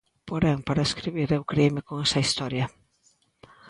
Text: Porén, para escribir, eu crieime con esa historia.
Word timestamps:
Porén, 0.29 0.59
para 0.67 0.87
escribir, 0.89 1.29
eu 1.31 1.43
crieime 1.51 1.81
con 1.87 1.97
esa 2.05 2.23
historia. 2.25 2.65